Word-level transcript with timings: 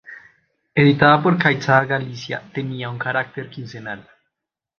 Editada 0.73 1.21
por 1.21 1.33
Caixa 1.37 1.85
Galicia, 1.85 2.41
tenía 2.55 2.89
carácter 2.97 3.51
quincenal. 3.51 4.09